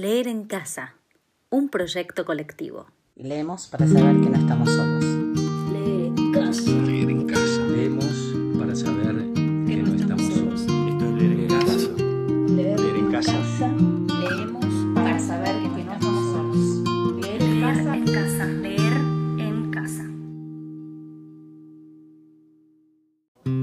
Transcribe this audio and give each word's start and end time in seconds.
Leer 0.00 0.28
en 0.28 0.44
casa, 0.44 0.94
un 1.50 1.68
proyecto 1.68 2.24
colectivo. 2.24 2.86
Leemos 3.16 3.66
para 3.66 3.86
saber 3.86 4.18
que 4.22 4.30
no 4.30 4.38
estamos 4.38 4.70
solos. 4.70 5.04
Leer 5.74 6.06
en 6.16 6.32
casa. 6.32 6.70
Leer 6.70 7.10
en 7.10 7.26
casa. 7.26 7.66
Leemos 7.66 8.06
para 8.58 8.74
saber 8.74 9.16
que 9.34 9.76
no 9.76 9.94
estamos 9.94 10.22
solos. 10.32 10.60
Esto 10.62 11.04
es 11.04 11.12
leer 11.12 11.40
en 11.40 11.48
casa. 11.48 11.90
Leer 12.48 12.80
en 12.80 13.12
casa. 13.12 13.68
Leemos 14.22 14.94
para 14.94 15.18
saber 15.18 15.56
que 15.60 15.68
no 15.68 15.92
estamos 15.92 16.32
solos. 16.32 17.20
Leer 17.20 17.42
en 17.42 17.60
casa. 17.60 17.94
en 17.94 18.04
casa. 18.06 18.46
Leer 18.46 18.92
en 19.38 19.70
casa. 19.70 20.04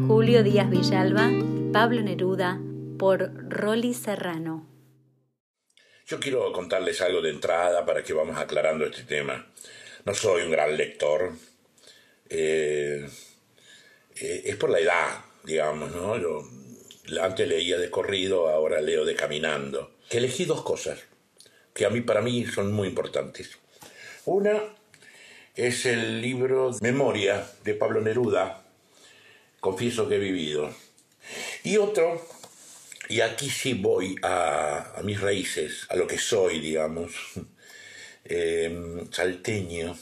Julio 0.07 0.43
Díaz 0.43 0.69
Villalba, 0.69 1.31
Pablo 1.73 2.03
Neruda, 2.03 2.59
por 2.99 3.33
Rolly 3.49 3.95
Serrano. 3.95 4.76
Yo 6.07 6.21
quiero 6.21 6.53
contarles 6.53 7.01
algo 7.01 7.21
de 7.21 7.31
entrada 7.31 7.85
para 7.85 8.01
que 8.01 8.13
vamos 8.13 8.37
aclarando 8.37 8.85
este 8.85 9.03
tema. 9.03 9.45
No 10.05 10.13
soy 10.13 10.43
un 10.43 10.51
gran 10.51 10.77
lector. 10.77 11.33
eh, 12.29 13.05
eh, 14.15 14.41
es 14.45 14.55
por 14.55 14.69
la 14.69 14.79
edad, 14.79 15.25
digamos, 15.43 15.91
¿no? 15.91 16.17
Yo 16.17 16.43
antes 17.21 17.45
leía 17.47 17.77
de 17.77 17.89
corrido, 17.89 18.47
ahora 18.47 18.79
leo 18.79 19.03
de 19.03 19.15
caminando. 19.15 19.97
Elegí 20.09 20.45
dos 20.45 20.61
cosas 20.63 21.03
que 21.73 21.85
a 21.85 21.89
mí, 21.89 21.99
para 21.99 22.21
mí, 22.21 22.45
son 22.45 22.71
muy 22.71 22.87
importantes. 22.87 23.57
Una 24.23 24.63
es 25.55 25.85
el 25.85 26.21
libro 26.21 26.71
Memoria 26.79 27.45
de 27.65 27.73
Pablo 27.73 27.99
Neruda, 27.99 28.63
Confieso 29.59 30.07
que 30.07 30.15
he 30.15 30.19
vivido. 30.19 30.73
Y 31.63 31.77
otro 31.77 32.25
y 33.09 33.21
aquí 33.21 33.49
sí 33.49 33.73
voy 33.73 34.15
a, 34.21 35.01
mis 35.03 35.19
raíces, 35.19 35.85
a 35.89 35.95
lo 35.95 36.07
que 36.07 36.17
soy, 36.17 36.59
digamos, 36.59 37.13
eh, 38.25 39.05
salteño. 39.11 39.97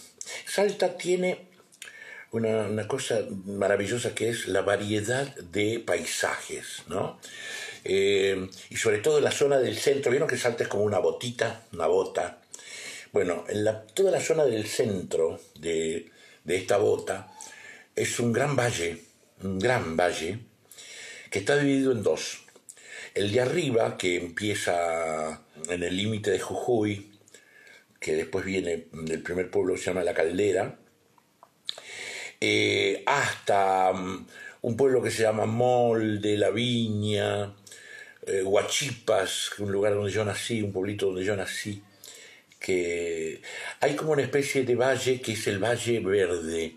Salta 0.45 0.97
tiene 0.97 1.47
una, 2.31 2.67
una, 2.67 2.87
cosa 2.87 3.19
maravillosa 3.45 4.15
que 4.15 4.29
es 4.29 4.47
la 4.47 4.61
variedad 4.61 5.35
de 5.35 5.79
paisajes, 5.79 6.83
¿no? 6.87 7.19
Eh, 7.83 8.49
y 8.71 8.75
sobre 8.77 8.97
todo 8.97 9.19
en 9.19 9.23
la 9.23 9.31
zona 9.31 9.59
del 9.59 9.77
centro, 9.77 10.11
¿vieron 10.11 10.27
que 10.27 10.37
Salta 10.37 10.63
es 10.63 10.69
como 10.69 10.83
una 10.83 10.97
botita, 10.97 11.63
una 11.73 11.85
bota? 11.85 12.41
Bueno, 13.13 13.45
en 13.47 13.65
toda 13.93 14.11
la 14.11 14.19
zona 14.19 14.43
del 14.45 14.65
centro 14.65 15.39
de, 15.59 16.09
de 16.43 16.57
esta 16.57 16.77
bota 16.77 17.31
es 17.95 18.19
un 18.19 18.33
gran 18.33 18.55
valle, 18.55 19.03
un 19.43 19.59
gran 19.59 19.95
valle, 19.95 20.39
que 21.29 21.39
está 21.39 21.57
dividido 21.57 21.91
en 21.91 22.01
dos. 22.01 22.44
El 23.15 23.31
de 23.31 23.39
arriba, 23.39 23.97
que 23.97 24.17
empieza 24.17 25.41
en 25.69 25.83
el 25.83 25.95
límite 25.95 26.31
de 26.31 26.39
Jujuy, 26.39 27.13
que 27.97 28.13
después 28.13 28.43
viene 28.43 28.87
del 28.91 29.23
primer 29.23 29.49
pueblo 29.49 29.73
que 29.73 29.79
se 29.79 29.85
llama 29.85 30.03
La 30.03 30.13
Caldera, 30.13 30.77
eh, 32.41 33.03
hasta 33.05 33.91
um, 33.91 34.27
un 34.63 34.75
pueblo 34.75 35.01
que 35.01 35.11
se 35.11 35.23
llama 35.23 35.45
Molde, 35.45 36.37
La 36.37 36.49
Viña, 36.49 37.55
eh, 38.27 38.43
Huachipas, 38.43 39.59
un 39.59 39.71
lugar 39.71 39.93
donde 39.93 40.11
yo 40.11 40.25
nací, 40.25 40.61
un 40.61 40.73
pueblito 40.73 41.05
donde 41.05 41.23
yo 41.23 41.37
nací, 41.37 41.81
que 42.59 43.41
hay 43.79 43.95
como 43.95 44.11
una 44.11 44.23
especie 44.23 44.65
de 44.65 44.75
valle 44.75 45.21
que 45.21 45.31
es 45.31 45.47
el 45.47 45.63
Valle 45.63 46.01
Verde, 46.01 46.75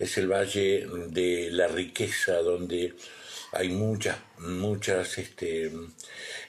es 0.00 0.18
el 0.18 0.26
valle 0.26 0.88
de 1.10 1.50
la 1.52 1.68
riqueza, 1.68 2.38
donde 2.38 2.94
hay 3.52 3.68
muchas, 3.68 4.16
muchas 4.38 5.18
este, 5.18 5.72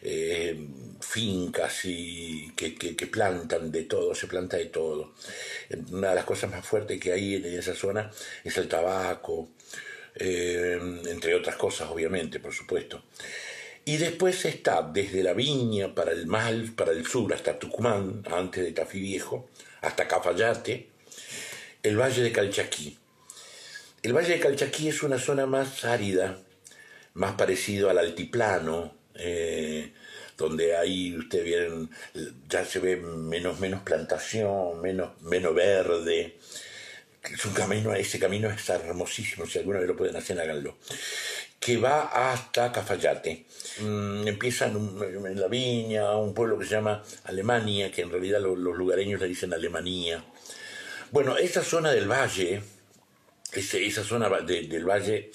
eh, 0.01 0.67
fincas 0.99 1.85
y 1.85 2.51
que, 2.55 2.75
que, 2.75 3.07
plantan 3.07 3.71
de 3.71 3.83
todo, 3.83 4.13
se 4.13 4.27
planta 4.27 4.57
de 4.57 4.65
todo. 4.65 5.13
Una 5.91 6.09
de 6.09 6.15
las 6.15 6.25
cosas 6.25 6.51
más 6.51 6.65
fuertes 6.65 6.99
que 6.99 7.11
hay 7.11 7.35
en 7.35 7.45
esa 7.45 7.73
zona 7.73 8.11
es 8.43 8.55
el 8.57 8.67
tabaco, 8.67 9.49
eh, 10.15 10.79
entre 11.07 11.33
otras 11.35 11.55
cosas, 11.55 11.89
obviamente, 11.89 12.39
por 12.39 12.53
supuesto. 12.53 13.03
Y 13.83 13.97
después 13.97 14.45
está 14.45 14.83
desde 14.83 15.23
la 15.23 15.33
viña 15.33 15.95
para 15.95 16.11
el 16.11 16.27
mal, 16.27 16.71
para 16.75 16.91
el 16.91 17.07
sur, 17.07 17.33
hasta 17.33 17.57
Tucumán, 17.57 18.23
antes 18.31 18.63
de 18.63 18.73
Tafí 18.73 18.99
Viejo, 18.99 19.49
hasta 19.81 20.07
Cafayate, 20.07 20.87
el 21.81 21.99
Valle 21.99 22.21
de 22.21 22.31
Calchaquí. 22.31 22.99
El 24.03 24.13
Valle 24.13 24.33
de 24.33 24.39
Calchaquí 24.39 24.87
es 24.87 25.01
una 25.01 25.17
zona 25.17 25.47
más 25.47 25.83
árida, 25.83 26.37
más 27.13 27.33
parecido 27.33 27.89
al 27.89 27.97
altiplano, 27.97 28.93
eh, 29.15 29.91
donde 30.37 30.75
ahí 30.75 31.15
ustedes 31.17 31.45
vieron, 31.45 31.89
ya 32.49 32.65
se 32.65 32.79
ve 32.79 32.97
menos, 32.97 33.59
menos 33.59 33.81
plantación, 33.83 34.81
menos, 34.81 35.21
menos 35.21 35.53
verde. 35.53 36.37
Es 37.23 37.45
un 37.45 37.53
camino, 37.53 37.93
ese 37.93 38.17
camino 38.17 38.49
es 38.49 38.67
hermosísimo, 38.69 39.45
si 39.45 39.59
alguna 39.59 39.79
vez 39.79 39.87
lo 39.87 39.95
pueden 39.95 40.15
hacer, 40.15 40.39
háganlo. 40.39 40.77
Que 41.59 41.77
va 41.77 42.31
hasta 42.31 42.71
Cafayate. 42.71 43.45
Mm, 43.81 44.27
empieza 44.27 44.65
en, 44.65 45.39
la 45.39 45.47
viña, 45.47 46.15
un 46.15 46.33
pueblo 46.33 46.57
que 46.57 46.65
se 46.65 46.71
llama 46.71 47.03
Alemania, 47.25 47.91
que 47.91 48.01
en 48.01 48.09
realidad 48.09 48.41
los, 48.41 48.57
los 48.57 48.75
lugareños 48.75 49.21
le 49.21 49.27
dicen 49.27 49.53
Alemania. 49.53 50.23
Bueno, 51.11 51.37
esa 51.37 51.61
zona 51.63 51.91
del 51.91 52.09
valle, 52.09 52.63
ese, 53.53 53.85
esa 53.85 54.03
zona 54.03 54.29
de, 54.29 54.63
del 54.63 54.85
valle, 54.85 55.31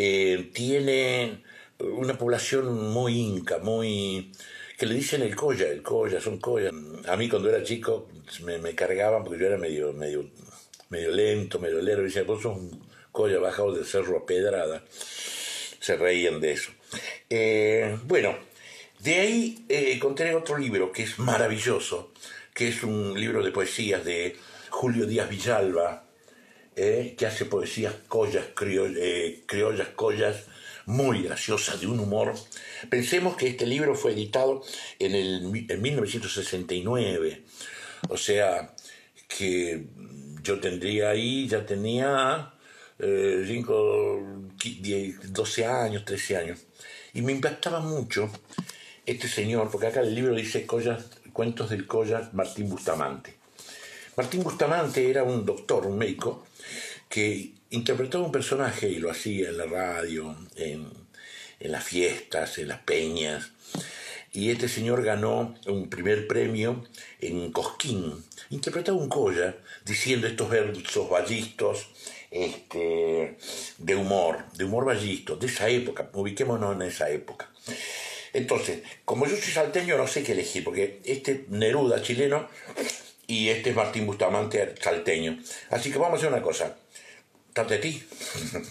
eh, 0.00 0.50
tiene 0.54 1.42
una 1.80 2.16
población 2.16 2.92
muy 2.92 3.18
inca, 3.18 3.58
muy 3.58 4.30
que 4.78 4.86
le 4.86 4.94
dicen 4.94 5.22
el 5.22 5.34
colla, 5.34 5.66
el 5.66 5.82
colla, 5.82 6.20
son 6.20 6.38
collas. 6.38 6.72
A 7.08 7.16
mí 7.16 7.28
cuando 7.28 7.48
era 7.50 7.64
chico 7.64 8.08
me, 8.44 8.58
me, 8.58 8.76
cargaban 8.76 9.24
porque 9.24 9.40
yo 9.40 9.46
era 9.48 9.58
medio, 9.58 9.92
medio, 9.92 10.30
medio 10.90 11.10
lento, 11.10 11.58
medio 11.58 11.82
lero, 11.82 12.02
y 12.02 12.04
decían, 12.04 12.28
vos 12.28 12.40
sos 12.40 12.56
un 12.56 12.80
colla 13.10 13.40
bajado 13.40 13.72
del 13.72 13.84
cerro 13.84 14.18
a 14.18 14.24
pedrada. 14.24 14.84
Se 15.80 15.96
reían 15.96 16.40
de 16.40 16.52
eso. 16.52 16.70
Eh, 17.28 17.98
bueno, 18.04 18.36
de 19.00 19.14
ahí 19.16 19.64
eh, 19.68 19.94
encontré 19.94 20.32
otro 20.32 20.56
libro 20.58 20.92
que 20.92 21.02
es 21.02 21.18
maravilloso, 21.18 22.12
que 22.54 22.68
es 22.68 22.84
un 22.84 23.18
libro 23.20 23.42
de 23.42 23.50
poesías 23.50 24.04
de 24.04 24.36
Julio 24.70 25.06
Díaz 25.06 25.28
Villalba, 25.28 26.07
eh, 26.80 27.16
que 27.18 27.26
hace 27.26 27.44
poesías 27.44 27.92
collas, 28.06 28.46
criollas, 28.54 28.96
eh, 29.00 29.42
criollas, 29.46 29.88
collas, 29.88 30.44
muy 30.86 31.24
graciosas, 31.24 31.80
de 31.80 31.88
un 31.88 31.98
humor. 31.98 32.34
Pensemos 32.88 33.36
que 33.36 33.48
este 33.48 33.66
libro 33.66 33.96
fue 33.96 34.12
editado 34.12 34.62
en, 35.00 35.16
el, 35.16 35.66
en 35.68 35.82
1969, 35.82 37.42
o 38.08 38.16
sea 38.16 38.76
que 39.26 39.86
yo 40.44 40.60
tendría 40.60 41.10
ahí, 41.10 41.48
ya 41.48 41.66
tenía 41.66 42.54
eh, 43.00 43.44
5, 43.44 44.46
10, 44.62 45.32
12 45.32 45.66
años, 45.66 46.04
13 46.04 46.36
años, 46.36 46.60
y 47.12 47.22
me 47.22 47.32
impactaba 47.32 47.80
mucho 47.80 48.30
este 49.04 49.26
señor, 49.26 49.68
porque 49.72 49.88
acá 49.88 50.02
el 50.02 50.14
libro 50.14 50.32
dice 50.32 50.64
Cuentos 51.32 51.70
del 51.70 51.88
Collas 51.88 52.32
Martín 52.34 52.68
Bustamante. 52.68 53.37
Martín 54.18 54.42
Bustamante 54.42 55.08
era 55.08 55.22
un 55.22 55.46
doctor, 55.46 55.86
un 55.86 55.96
médico, 55.96 56.44
que 57.08 57.52
interpretaba 57.70 58.24
un 58.24 58.32
personaje 58.32 58.88
y 58.88 58.98
lo 58.98 59.12
hacía 59.12 59.48
en 59.48 59.56
la 59.56 59.66
radio, 59.66 60.34
en, 60.56 60.90
las 61.60 61.84
fiestas, 61.84 62.58
en 62.58 62.66
las 62.66 62.80
peñas. 62.80 63.52
Y 64.32 64.50
este 64.50 64.68
señor 64.68 65.04
ganó 65.04 65.54
un 65.68 65.88
primer 65.88 66.26
premio 66.26 66.84
en 67.20 67.52
Cosquín. 67.52 68.24
Interpretaba 68.50 68.98
un 68.98 69.08
colla 69.08 69.54
diciendo 69.84 70.26
estos 70.26 70.50
versos 70.50 71.08
ballistos 71.08 71.86
este, 72.32 73.38
de 73.78 73.94
humor, 73.94 74.46
de 74.54 74.64
humor 74.64 74.84
ballisto, 74.84 75.36
de 75.36 75.46
esa 75.46 75.68
época, 75.68 76.10
ubiquémonos 76.12 76.74
en 76.74 76.82
esa 76.82 77.08
época. 77.08 77.52
Entonces, 78.32 78.82
como 79.04 79.26
yo 79.26 79.36
soy 79.36 79.52
salteño, 79.52 79.96
no 79.96 80.08
sé 80.08 80.24
qué 80.24 80.32
elegir, 80.32 80.64
porque 80.64 81.00
este 81.04 81.46
Neruda 81.50 82.02
chileno 82.02 82.48
y 83.28 83.50
este 83.50 83.70
es 83.70 83.76
Martín 83.76 84.06
Bustamante 84.06 84.74
salteño. 84.80 85.38
Así 85.70 85.92
que 85.92 85.98
vamos 85.98 86.14
a 86.14 86.16
hacer 86.16 86.32
una 86.32 86.42
cosa. 86.42 86.76
Tate 87.52 87.78
ti. 87.78 88.02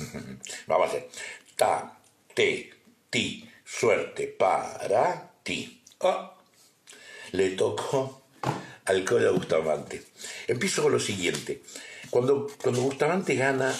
vamos 0.67 0.87
a 0.87 0.89
hacer. 0.89 1.07
Ta, 1.55 1.99
te, 2.33 2.71
ti, 3.09 3.47
suerte 3.63 4.27
para 4.27 5.31
ti. 5.43 5.83
Oh. 5.99 6.33
Le 7.33 7.51
tocó 7.51 8.23
al 8.85 9.05
Cola 9.05 9.29
Bustamante. 9.29 10.03
Empiezo 10.47 10.81
con 10.81 10.91
lo 10.91 10.99
siguiente. 10.99 11.61
Cuando, 12.09 12.47
cuando 12.61 12.81
Bustamante 12.81 13.35
gana 13.35 13.75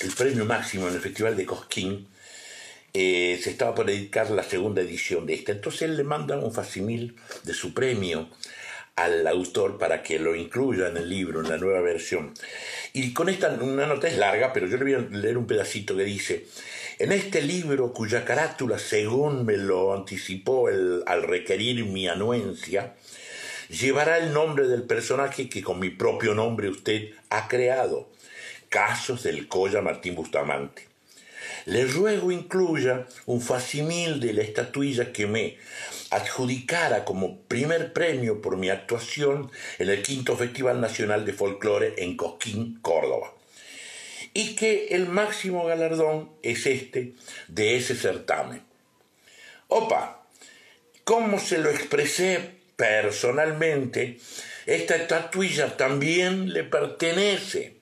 el 0.00 0.12
premio 0.12 0.44
máximo 0.44 0.88
en 0.88 0.94
el 0.94 1.00
Festival 1.00 1.36
de 1.38 1.46
Cosquín, 1.46 2.06
eh, 2.92 3.40
se 3.42 3.50
estaba 3.50 3.74
por 3.74 3.86
dedicar 3.86 4.30
la 4.30 4.42
segunda 4.42 4.82
edición 4.82 5.24
de 5.24 5.34
esta. 5.34 5.52
Entonces 5.52 5.82
él 5.82 5.96
le 5.96 6.04
manda 6.04 6.38
un 6.38 6.52
facsimil 6.52 7.16
de 7.44 7.54
su 7.54 7.72
premio 7.72 8.28
al 8.96 9.26
autor 9.26 9.76
para 9.76 10.02
que 10.02 10.18
lo 10.18 10.34
incluya 10.34 10.88
en 10.88 10.96
el 10.96 11.08
libro, 11.08 11.40
en 11.40 11.50
la 11.50 11.58
nueva 11.58 11.82
versión. 11.82 12.32
Y 12.94 13.12
con 13.12 13.28
esta, 13.28 13.50
una 13.50 13.86
nota 13.86 14.08
es 14.08 14.16
larga, 14.16 14.54
pero 14.54 14.66
yo 14.66 14.78
le 14.78 14.84
voy 14.84 14.94
a 14.94 15.16
leer 15.16 15.36
un 15.36 15.46
pedacito 15.46 15.94
que 15.94 16.04
dice, 16.04 16.46
en 16.98 17.12
este 17.12 17.42
libro, 17.42 17.92
cuya 17.92 18.24
carátula, 18.24 18.78
según 18.78 19.44
me 19.44 19.58
lo 19.58 19.94
anticipó 19.94 20.70
el, 20.70 21.02
al 21.06 21.24
requerir 21.24 21.84
mi 21.84 22.08
anuencia, 22.08 22.94
llevará 23.68 24.16
el 24.16 24.32
nombre 24.32 24.66
del 24.66 24.84
personaje 24.84 25.50
que 25.50 25.62
con 25.62 25.78
mi 25.78 25.90
propio 25.90 26.34
nombre 26.34 26.70
usted 26.70 27.10
ha 27.28 27.48
creado, 27.48 28.08
Casos 28.70 29.22
del 29.24 29.46
Colla 29.46 29.82
Martín 29.82 30.14
Bustamante. 30.14 30.88
Le 31.66 31.84
ruego 31.84 32.30
incluya 32.30 33.06
un 33.26 33.40
facimil 33.40 34.20
de 34.20 34.32
la 34.32 34.42
estatuilla 34.42 35.12
que 35.12 35.26
me 35.26 35.58
adjudicara 36.10 37.04
como 37.04 37.40
primer 37.42 37.92
premio 37.92 38.40
por 38.40 38.56
mi 38.56 38.70
actuación 38.70 39.50
en 39.78 39.88
el 39.88 40.02
quinto 40.02 40.36
Festival 40.36 40.80
Nacional 40.80 41.24
de 41.24 41.32
Folclore 41.32 41.94
en 41.98 42.16
Cosquín, 42.16 42.78
Córdoba. 42.82 43.32
Y 44.34 44.54
que 44.54 44.88
el 44.88 45.08
máximo 45.08 45.64
galardón 45.64 46.30
es 46.42 46.66
este 46.66 47.14
de 47.48 47.76
ese 47.76 47.94
certamen. 47.94 48.62
Opa, 49.68 50.26
¿cómo 51.04 51.40
se 51.40 51.58
lo 51.58 51.70
expresé 51.70 52.52
personalmente? 52.76 54.18
Esta 54.66 54.96
estatuilla 54.96 55.76
también 55.76 56.52
le 56.52 56.64
pertenece. 56.64 57.76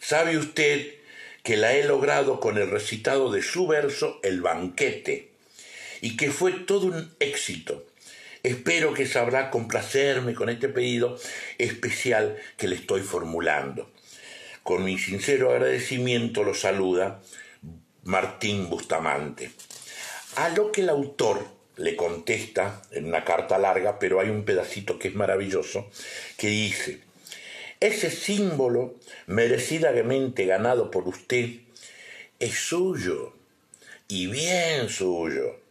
¿Sabe 0.00 0.36
usted 0.36 0.94
que 1.42 1.56
la 1.56 1.74
he 1.74 1.84
logrado 1.84 2.40
con 2.40 2.58
el 2.58 2.70
recitado 2.70 3.30
de 3.30 3.42
su 3.42 3.66
verso 3.66 4.18
El 4.22 4.40
banquete, 4.40 5.33
y 6.04 6.18
que 6.18 6.30
fue 6.30 6.52
todo 6.52 6.88
un 6.88 7.14
éxito. 7.18 7.86
Espero 8.42 8.92
que 8.92 9.06
sabrá 9.06 9.50
complacerme 9.50 10.34
con 10.34 10.50
este 10.50 10.68
pedido 10.68 11.18
especial 11.56 12.36
que 12.58 12.68
le 12.68 12.76
estoy 12.76 13.00
formulando. 13.00 13.90
Con 14.62 14.84
mi 14.84 14.98
sincero 14.98 15.50
agradecimiento 15.50 16.44
lo 16.44 16.52
saluda 16.52 17.22
Martín 18.02 18.68
Bustamante. 18.68 19.50
A 20.36 20.50
lo 20.50 20.70
que 20.70 20.82
el 20.82 20.90
autor 20.90 21.48
le 21.78 21.96
contesta 21.96 22.82
en 22.90 23.06
una 23.06 23.24
carta 23.24 23.56
larga, 23.56 23.98
pero 23.98 24.20
hay 24.20 24.28
un 24.28 24.44
pedacito 24.44 24.98
que 24.98 25.08
es 25.08 25.14
maravilloso, 25.14 25.90
que 26.36 26.48
dice, 26.48 27.00
ese 27.80 28.10
símbolo 28.10 28.96
merecidamente 29.26 30.44
ganado 30.44 30.90
por 30.90 31.08
usted 31.08 31.48
es 32.38 32.58
suyo 32.58 33.32
y 34.06 34.26
bien 34.26 34.90
suyo. 34.90 35.63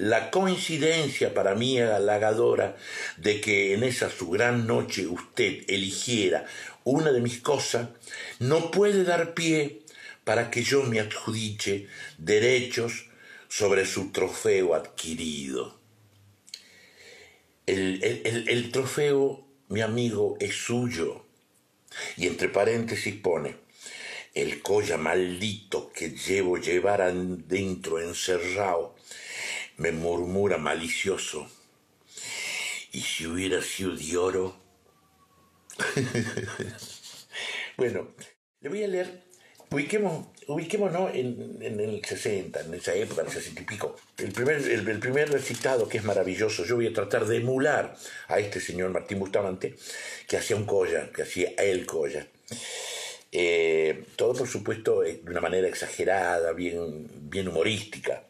La 0.00 0.30
coincidencia 0.30 1.34
para 1.34 1.54
mí 1.54 1.78
halagadora 1.78 2.74
de 3.18 3.42
que 3.42 3.74
en 3.74 3.82
esa 3.84 4.08
su 4.08 4.30
gran 4.30 4.66
noche 4.66 5.06
usted 5.06 5.64
eligiera 5.68 6.46
una 6.84 7.12
de 7.12 7.20
mis 7.20 7.40
cosas 7.42 7.90
no 8.38 8.70
puede 8.70 9.04
dar 9.04 9.34
pie 9.34 9.82
para 10.24 10.50
que 10.50 10.62
yo 10.62 10.84
me 10.84 11.00
adjudiche 11.00 11.86
derechos 12.16 13.10
sobre 13.48 13.84
su 13.84 14.10
trofeo 14.10 14.74
adquirido. 14.74 15.78
El, 17.66 18.02
el, 18.02 18.48
el 18.48 18.72
trofeo, 18.72 19.46
mi 19.68 19.82
amigo, 19.82 20.38
es 20.40 20.54
suyo 20.54 21.26
y 22.16 22.26
entre 22.26 22.48
paréntesis 22.48 23.16
pone, 23.16 23.56
el 24.32 24.62
colla 24.62 24.96
maldito 24.96 25.92
que 25.92 26.08
llevo 26.08 26.56
llevar 26.56 27.02
adentro 27.02 28.00
encerrado, 28.00 28.96
me 29.80 29.92
murmura 29.92 30.58
malicioso. 30.58 31.48
¿Y 32.92 33.00
si 33.00 33.26
hubiera 33.26 33.62
sido 33.62 33.96
de 33.96 34.16
oro? 34.16 34.56
bueno, 37.78 38.08
le 38.60 38.68
voy 38.68 38.84
a 38.84 38.88
leer, 38.88 39.22
ubiquemos, 39.70 40.26
ubiquémonos 40.48 41.14
en, 41.14 41.56
en, 41.62 41.80
el 41.80 42.04
60, 42.04 42.60
en 42.60 42.74
esa 42.74 42.92
época, 42.94 43.22
en 43.22 43.28
el 43.28 43.32
60 43.32 43.62
y 43.62 43.64
pico. 43.64 43.96
El 44.18 44.32
primer, 44.32 44.56
el, 44.58 45.00
primer 45.00 45.30
recitado, 45.30 45.88
que 45.88 45.96
es 45.96 46.04
maravilloso, 46.04 46.66
yo 46.66 46.76
voy 46.76 46.88
a 46.88 46.92
tratar 46.92 47.24
de 47.24 47.38
emular 47.38 47.96
a 48.28 48.38
este 48.38 48.60
señor 48.60 48.90
Martín 48.90 49.18
Bustamante, 49.18 49.76
que 50.28 50.36
hacía 50.36 50.56
un 50.56 50.66
colla, 50.66 51.10
que 51.10 51.22
hacía 51.22 51.52
el 51.56 51.86
colla. 51.86 52.26
Eh, 53.32 54.04
todo, 54.16 54.34
por 54.34 54.48
supuesto, 54.48 55.00
de 55.00 55.22
una 55.26 55.40
manera 55.40 55.68
exagerada, 55.68 56.52
bien, 56.52 57.08
bien 57.30 57.48
humorística. 57.48 58.24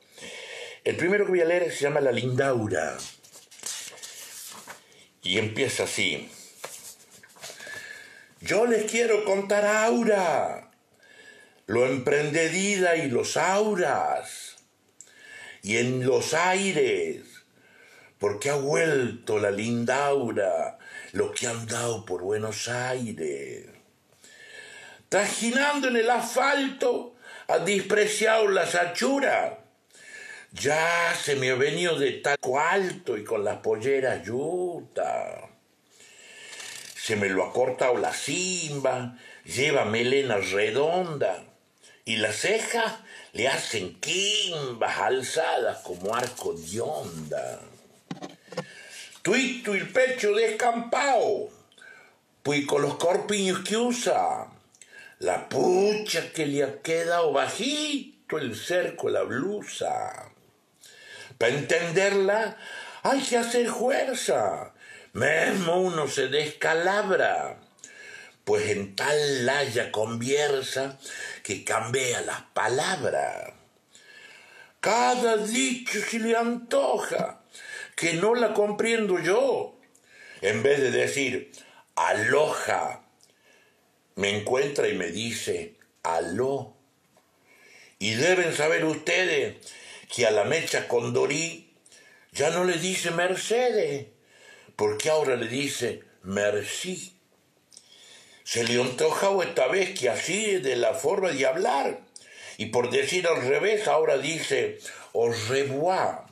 El 0.85 0.97
primero 0.97 1.25
que 1.25 1.31
voy 1.33 1.41
a 1.43 1.45
leer 1.45 1.71
se 1.71 1.83
llama 1.83 2.01
La 2.01 2.13
Lindaura. 2.13 2.97
Y 5.23 5.39
empieza 5.39 5.85
así. 5.85 6.31
Yo 8.41 8.65
les 8.65 8.91
quiero 8.91 9.25
contar 9.25 9.67
Aura, 9.67 10.71
lo 11.67 11.87
emprendedida 11.87 12.97
y 12.97 13.11
los 13.11 13.37
auras, 13.37 14.57
y 15.63 15.77
en 15.77 16.07
los 16.07 16.33
aires, 16.33 17.23
porque 18.19 18.49
ha 18.49 18.55
vuelto 18.55 19.39
la 19.39 19.51
Lindaura 19.51 20.79
lo 21.13 21.33
que 21.33 21.47
han 21.47 21.67
dado 21.67 22.07
por 22.07 22.23
Buenos 22.23 22.69
Aires. 22.69 23.67
Trajinando 25.11 25.89
en 25.89 25.97
el 25.97 26.09
asfalto, 26.09 27.17
ha 27.49 27.59
despreciado 27.59 28.49
la 28.49 28.67
sachura. 28.67 29.60
Ya 30.53 31.15
se 31.15 31.37
me 31.37 31.51
ha 31.51 31.55
venido 31.55 31.99
de 31.99 32.13
taco 32.13 32.59
alto 32.59 33.17
y 33.17 33.25
con 33.25 33.45
las 33.45 33.59
polleras 33.59 34.25
yuta. 34.25 35.49
Se 36.95 37.17
me 37.17 37.29
lo 37.29 37.45
ha 37.45 37.53
cortado 37.53 37.97
la 37.97 38.13
simba, 38.13 39.19
lleva 39.45 39.85
melena 39.85 40.37
redonda 40.37 41.45
y 42.05 42.17
las 42.17 42.37
cejas 42.37 43.01
le 43.33 43.49
hacen 43.49 44.01
quimbas 44.01 44.99
alzadas 44.99 45.79
como 45.79 46.15
arco 46.15 46.55
de 46.55 46.81
onda 46.81 47.61
tuito 49.23 49.75
el 49.75 49.89
pecho 49.91 50.33
descampado, 50.33 51.51
pues 52.43 52.67
con 52.67 52.83
los 52.83 52.95
corpiños 52.97 53.61
que 53.61 53.77
usa, 53.77 54.47
la 55.19 55.49
pucha 55.49 56.33
que 56.33 56.47
le 56.47 56.65
ha 56.65 56.81
quedado 56.81 57.33
bajito 57.33 58.39
el 58.39 58.57
cerco, 58.57 59.11
la 59.11 59.23
blusa. 59.23 60.30
Para 61.41 61.55
entenderla 61.55 62.59
hay 63.03 63.23
que 63.23 63.39
hacer 63.39 63.67
fuerza, 63.67 64.75
mismo 65.15 65.81
uno 65.81 66.07
se 66.07 66.29
descalabra, 66.29 67.57
pues 68.45 68.69
en 68.69 68.95
tal 68.95 69.47
laya 69.47 69.91
conversa 69.91 70.99
que 71.43 71.65
cambia 71.65 72.21
las 72.21 72.43
palabras. 72.53 73.55
Cada 74.81 75.39
dicho 75.39 75.99
se 76.03 76.19
le 76.19 76.37
antoja, 76.37 77.41
que 77.97 78.13
no 78.13 78.35
la 78.35 78.53
comprendo 78.53 79.19
yo. 79.19 79.79
En 80.43 80.63
vez 80.63 80.79
de 80.79 80.91
decir, 80.91 81.53
aloja, 81.97 83.01
me 84.15 84.29
encuentra 84.29 84.89
y 84.89 84.95
me 84.95 85.07
dice, 85.07 85.77
aló. 86.03 86.77
Y 87.99 88.13
deben 88.13 88.55
saber 88.55 88.85
ustedes 88.85 89.57
que 90.15 90.27
a 90.27 90.31
la 90.31 90.45
mecha 90.45 90.89
Condorí 90.89 91.73
ya 92.33 92.51
no 92.51 92.65
le 92.65 92.79
dice 92.79 93.11
Mercedes, 93.11 94.07
porque 94.77 95.11
ahora 95.11 95.37
le 95.37 95.49
dice 95.49 96.03
merci. 96.23 97.17
Se 98.45 98.65
le 98.65 98.81
antojado 98.81 99.43
esta 99.43 99.69
vez 99.69 99.99
que 99.99 100.09
así 100.09 100.57
de 100.57 100.77
la 100.77 100.95
forma 100.95 101.31
de 101.31 101.47
hablar. 101.47 102.01
Y 102.57 102.67
por 102.67 102.91
decir 102.91 103.27
al 103.27 103.43
revés, 103.43 103.89
ahora 103.89 104.19
dice 104.19 104.79
au 105.13 105.33
revoir. 105.49 106.25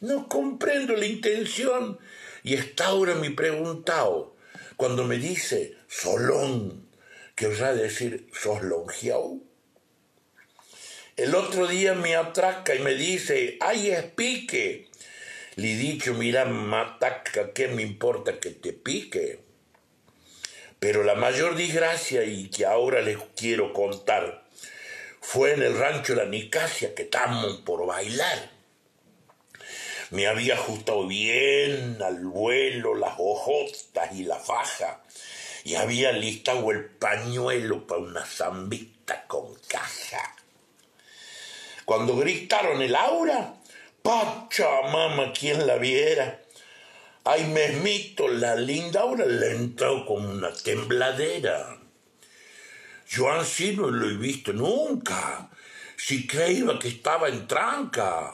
No 0.00 0.28
comprendo 0.28 0.94
la 0.94 1.06
intención. 1.06 1.98
Y 2.42 2.54
está 2.54 2.86
ahora 2.86 3.16
mi 3.16 3.30
preguntado, 3.30 4.36
cuando 4.76 5.04
me 5.04 5.16
dice 5.16 5.74
Solón, 5.88 6.88
que 7.34 7.48
os 7.48 7.60
a 7.60 7.74
decir 7.74 8.28
sos. 8.32 8.60
El 11.16 11.34
otro 11.34 11.66
día 11.66 11.94
me 11.94 12.14
atraca 12.14 12.74
y 12.74 12.80
me 12.80 12.94
dice, 12.94 13.56
ay, 13.60 13.90
es 13.90 14.04
pique. 14.04 14.88
Le 15.56 15.72
he 15.72 15.76
dicho, 15.76 16.14
mira, 16.14 16.44
mataca, 16.44 17.52
¿qué 17.52 17.68
me 17.68 17.82
importa 17.82 18.38
que 18.38 18.50
te 18.50 18.72
pique? 18.72 19.40
Pero 20.78 21.04
la 21.04 21.14
mayor 21.14 21.56
desgracia 21.56 22.24
y 22.24 22.48
que 22.48 22.66
ahora 22.66 23.00
les 23.00 23.16
quiero 23.34 23.72
contar 23.72 24.44
fue 25.20 25.54
en 25.54 25.62
el 25.62 25.78
rancho 25.78 26.14
La 26.14 26.26
Nicasia 26.26 26.94
que 26.94 27.04
estamos 27.04 27.56
por 27.62 27.86
bailar 27.86 28.56
me 30.10 30.28
había 30.28 30.54
ajustado 30.54 31.06
bien 31.06 31.98
al 32.00 32.24
vuelo 32.26 32.94
las 32.94 33.14
hojotas 33.18 34.12
y 34.12 34.24
la 34.24 34.36
faja, 34.36 35.02
y 35.64 35.74
había 35.74 36.12
listado 36.12 36.70
el 36.70 36.84
pañuelo 36.84 37.86
para 37.86 38.02
una 38.02 38.24
zambita 38.24 39.26
con 39.26 39.54
caja. 39.66 40.35
Cuando 41.86 42.16
gritaron 42.16 42.82
el 42.82 42.94
aura, 42.94 43.54
Pachamama, 44.02 45.32
quien 45.32 45.66
la 45.66 45.76
viera, 45.76 46.42
Ay, 47.28 47.44
mesmito, 47.46 48.28
la 48.28 48.54
linda 48.54 49.00
ahora 49.00 49.26
le 49.26 49.50
entró 49.50 50.06
como 50.06 50.30
una 50.30 50.52
tembladera. 50.52 51.76
Yo 53.08 53.28
así 53.32 53.76
no 53.76 53.90
lo 53.90 54.08
he 54.08 54.16
visto 54.16 54.52
nunca. 54.52 55.50
Si 55.96 56.24
creía 56.28 56.78
que 56.78 56.86
estaba 56.86 57.28
en 57.28 57.48
tranca. 57.48 58.32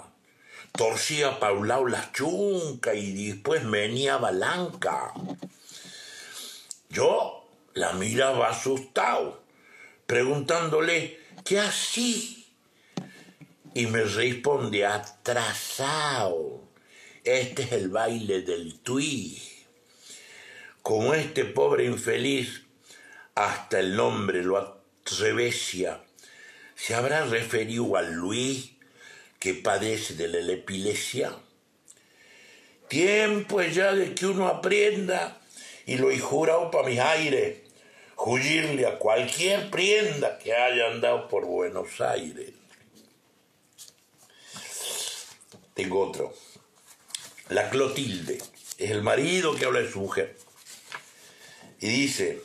Torcía 0.72 1.40
pa' 1.40 1.52
un 1.52 1.68
lado 1.68 1.86
la 1.86 2.12
chunca 2.12 2.92
y 2.92 3.28
después 3.28 3.68
venía 3.70 4.18
balanca. 4.18 5.14
Yo 6.90 7.48
la 7.72 7.94
miraba 7.94 8.50
asustado, 8.50 9.42
preguntándole, 10.06 11.18
¿qué 11.46 11.60
así? 11.60 12.41
Y 13.74 13.86
me 13.86 14.02
responde 14.02 14.84
atrasado. 14.84 16.68
Este 17.24 17.62
es 17.62 17.72
el 17.72 17.88
baile 17.88 18.42
del 18.42 18.80
tui. 18.80 19.40
Como 20.82 21.14
este 21.14 21.44
pobre 21.44 21.84
infeliz, 21.84 22.62
hasta 23.34 23.80
el 23.80 23.96
nombre 23.96 24.42
lo 24.42 24.58
atrevecia, 24.58 26.02
se 26.74 26.94
habrá 26.94 27.24
referido 27.24 27.96
al 27.96 28.12
Luis 28.12 28.72
que 29.38 29.54
padece 29.54 30.14
de 30.14 30.28
la 30.28 30.52
epilepsia. 30.52 31.32
Tiempo 32.88 33.60
es 33.60 33.74
ya 33.74 33.94
de 33.94 34.14
que 34.14 34.26
uno 34.26 34.48
aprenda, 34.48 35.40
y 35.86 35.96
lo 35.96 36.10
he 36.10 36.18
jurado 36.18 36.70
para 36.70 36.88
mis 36.88 36.98
aires, 36.98 37.58
huirle 38.16 38.86
a 38.86 38.98
cualquier 38.98 39.70
prenda 39.70 40.38
que 40.38 40.52
haya 40.52 40.88
andado 40.90 41.26
por 41.28 41.46
Buenos 41.46 42.00
Aires. 42.00 42.61
Otro. 45.90 46.34
La 47.48 47.70
Clotilde. 47.70 48.38
Es 48.78 48.90
el 48.90 49.02
marido 49.02 49.54
que 49.56 49.64
habla 49.64 49.80
de 49.80 49.90
su 49.90 50.00
mujer. 50.00 50.36
Y 51.80 51.88
dice, 51.88 52.40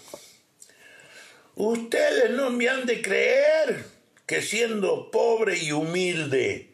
ustedes 1.55 2.31
no 2.31 2.49
me 2.49 2.69
han 2.69 2.85
de 2.85 3.01
creer 3.01 3.85
que 4.25 4.41
siendo 4.41 5.11
pobre 5.11 5.57
y 5.57 5.71
humilde, 5.71 6.71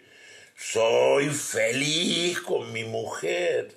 soy 0.56 1.30
feliz 1.30 2.40
con 2.40 2.72
mi 2.72 2.84
mujer. 2.84 3.74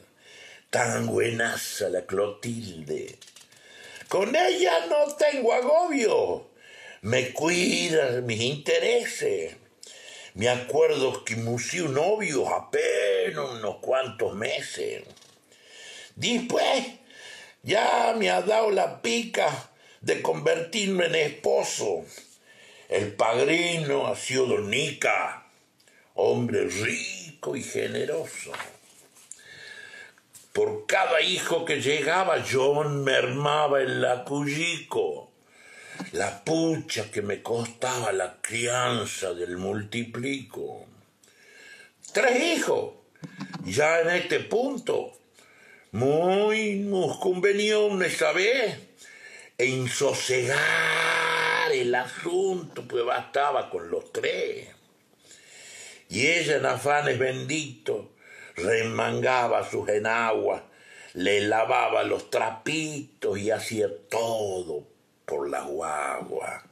Tan 0.71 1.07
buenaza 1.07 1.89
la 1.89 2.07
Clotilde. 2.07 3.19
Con 4.09 4.37
ella 4.37 4.87
no 4.87 5.15
tengo 5.17 5.53
agobio. 5.53 6.49
Me 7.03 7.33
cuida 7.33 8.21
mis 8.21 8.41
intereses. 8.41 9.57
Me 10.37 10.51
acuerdo 10.51 11.25
que 11.25 11.35
musí 11.35 11.79
novio 11.79 12.47
apenas 12.55 13.53
unos 13.53 13.77
cuantos 13.77 14.35
meses. 14.35 15.03
Después 16.15 16.89
ya 17.63 18.15
me 18.19 18.29
ha 18.29 18.43
dado 18.43 18.71
la 18.71 19.01
pica 19.01 19.71
de 20.03 20.21
convertirme 20.21 21.07
en 21.07 21.15
esposo. 21.15 22.05
El 22.91 23.15
padrino 23.15 24.09
ha 24.09 24.15
sido 24.15 24.45
Donica, 24.45 25.47
hombre 26.13 26.69
rico 26.69 27.57
y 27.57 27.63
generoso. 27.63 28.53
Por 30.53 30.85
cada 30.85 31.23
hijo 31.23 31.65
que 31.65 31.81
llegaba, 31.81 32.45
John 32.47 33.05
mermaba 33.05 33.81
el 33.81 34.03
lacullico 34.03 35.16
la 36.17 36.43
pucha 36.43 37.11
que 37.11 37.21
me 37.21 37.43
costaba 37.43 38.11
la 38.11 38.41
crianza 38.41 39.35
del 39.35 39.59
multiplico. 39.59 40.87
Tres 42.11 42.43
hijos, 42.43 42.95
ya 43.67 44.01
en 44.01 44.09
este 44.09 44.41
punto, 44.41 45.13
muy 45.93 46.77
nos 46.77 47.19
convenió 47.19 48.03
esa 48.03 48.33
vez 48.33 48.79
en 49.59 49.89
sosegar 49.89 50.57
el 51.73 51.95
asunto, 51.95 52.89
pues 52.89 53.05
bastaba 53.05 53.69
con 53.69 53.91
los 53.91 54.11
tres. 54.11 54.69
Y 56.09 56.29
ella 56.29 56.57
en 56.57 56.65
afanes 56.65 57.19
benditos 57.19 58.07
remangaba 58.55 59.69
sus 59.69 59.87
enaguas, 59.91 60.63
le 61.13 61.43
lavaba 61.43 62.05
los 62.05 62.31
trapitos 62.31 63.39
y 63.39 63.51
hacía 63.51 63.89
todo 64.09 64.96
por 65.27 65.51
la 65.51 65.63
guagua. 65.63 66.63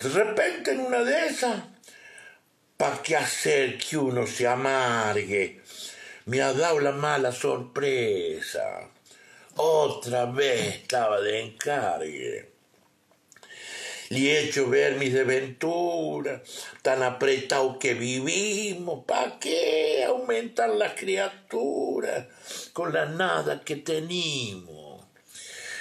De 0.00 0.08
repente 0.08 0.72
en 0.72 0.80
una 0.80 1.04
de 1.04 1.26
esas, 1.26 1.62
¿para 2.76 3.02
qué 3.02 3.16
hacer 3.16 3.78
que 3.78 3.96
uno 3.96 4.26
se 4.26 4.48
amargue? 4.48 5.60
Me 6.24 6.42
ha 6.42 6.52
dado 6.52 6.80
la 6.80 6.92
mala 6.92 7.30
sorpresa. 7.30 8.88
Otra 9.54 10.26
vez 10.26 10.74
estaba 10.74 11.20
de 11.20 11.40
encargue. 11.40 12.56
Le 14.08 14.18
he 14.18 14.44
hecho 14.44 14.68
ver 14.68 14.96
mis 14.96 15.12
desventuras, 15.12 16.42
tan 16.82 17.02
apretado 17.02 17.78
que 17.78 17.94
vivimos. 17.94 19.04
¿Para 19.04 19.38
qué 19.38 20.04
aumentar 20.04 20.70
las 20.70 20.92
criaturas 20.92 22.26
con 22.72 22.92
la 22.92 23.06
nada 23.06 23.62
que 23.62 23.76
tenemos? 23.76 24.85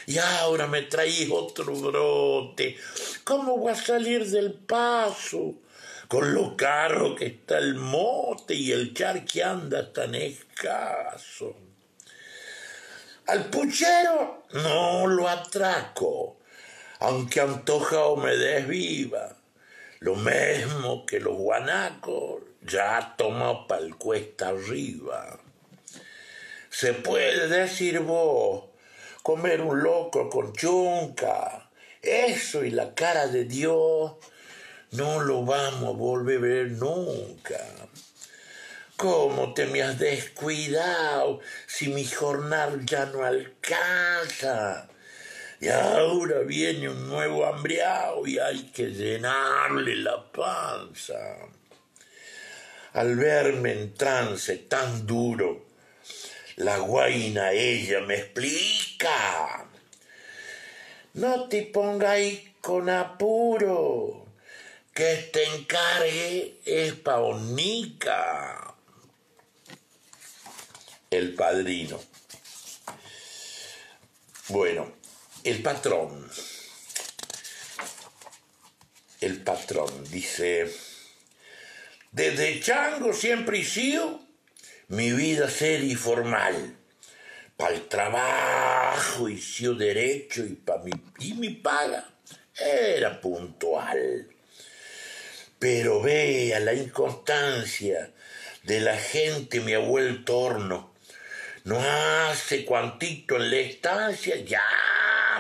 Y 0.08 0.18
ahora 0.18 0.68
me 0.68 0.84
traís 0.84 1.30
otro 1.32 1.76
brote. 1.76 2.78
¿Cómo 3.24 3.58
voy 3.58 3.72
a 3.72 3.76
salir 3.76 4.26
del 4.26 4.54
paso? 4.54 5.56
Con 6.08 6.34
lo 6.34 6.56
caro 6.56 7.16
que 7.16 7.26
está 7.26 7.58
el 7.58 7.76
mote 7.76 8.54
y 8.54 8.72
el 8.72 8.94
char 8.94 9.26
que 9.26 9.44
anda 9.44 9.92
tan 9.92 10.14
escaso. 10.14 11.56
Al 13.28 13.46
puchero 13.46 14.44
no 14.54 15.08
lo 15.08 15.28
atraco, 15.28 16.38
aunque 17.00 17.42
antojado 17.42 18.18
me 18.18 18.36
desviva. 18.38 19.36
Lo 20.00 20.16
mismo 20.16 21.08
que 21.08 21.20
los 21.20 21.36
guanacos 21.36 22.44
ya 22.62 23.16
tomado 23.18 23.66
pa'l 23.66 23.98
cuesta 23.98 24.50
arriba. 24.50 25.40
Se 26.70 26.94
puede 26.94 27.48
decir 27.48 28.02
vos 28.02 28.75
comer 29.26 29.60
un 29.60 29.82
loco 29.82 30.30
con 30.30 30.54
chunca. 30.54 31.68
Eso 32.00 32.64
y 32.64 32.70
la 32.70 32.94
cara 32.94 33.26
de 33.26 33.46
Dios 33.46 34.12
no 34.92 35.20
lo 35.20 35.44
vamos 35.44 35.96
a 35.96 35.98
volver 35.98 36.38
a 36.38 36.42
ver 36.42 36.72
nunca. 36.74 37.60
¿Cómo 38.96 39.56
te 39.56 39.66
me 39.66 39.82
has 39.82 39.98
descuidado 39.98 41.40
si 41.66 41.88
mi 41.88 42.06
jornal 42.06 42.86
ya 42.86 43.08
no 43.08 43.24
alcanza? 43.24 44.90
Y 45.60 45.70
ahora 45.70 46.42
viene 46.42 46.90
un 46.90 47.10
nuevo 47.10 47.48
hambriado 47.48 48.28
y 48.28 48.38
hay 48.38 48.62
que 48.66 48.92
llenarle 48.92 49.96
la 49.96 50.24
panza. 50.32 51.20
Al 52.94 53.16
verme 53.16 53.72
en 53.72 53.96
trance 53.96 54.56
tan 54.58 55.08
duro, 55.08 55.65
la 56.58 56.78
guaina 56.78 57.52
ella 57.52 58.02
me 58.02 58.16
explica. 58.16 59.68
No 61.14 61.48
te 61.48 61.64
pongáis 61.64 62.42
con 62.62 62.90
apuro, 62.90 64.26
que 64.94 65.14
este 65.14 65.44
encargue 65.46 66.60
es 66.66 66.94
paonica. 66.94 68.76
El 71.10 71.34
padrino. 71.36 72.02
Bueno, 74.50 74.94
el 75.44 75.62
patrón. 75.62 76.30
El 79.22 79.42
patrón 79.42 80.04
dice, 80.12 80.72
desde 82.12 82.60
chango 82.60 83.14
siempre 83.14 83.62
he 83.62 83.66
sido 83.66 84.25
mi 84.88 85.12
vida 85.12 85.50
seria 85.50 85.94
y 85.94 85.96
formal. 85.96 86.78
Para 87.58 87.74
el 87.74 87.88
trabajo 87.88 89.30
hice 89.30 89.70
derecho 89.70 90.46
y, 90.46 90.54
pa 90.56 90.82
mi 90.84 91.50
paga 91.50 92.06
era 92.60 93.20
puntual. 93.20 94.28
Pero 95.60 96.02
vea 96.02 96.60
la 96.60 96.74
inconstancia 96.74 98.12
de 98.64 98.80
la 98.80 98.98
gente 98.98 99.60
me 99.62 99.76
ha 99.76 99.80
vuelto 99.80 100.38
horno. 100.38 100.94
No 101.64 101.80
hace 101.80 102.66
cuantito 102.66 103.38
en 103.38 103.50
la 103.50 103.58
estancia, 103.58 104.36
ya 104.38 104.64